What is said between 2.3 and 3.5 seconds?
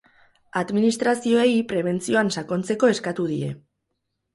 sakontzeko eskatu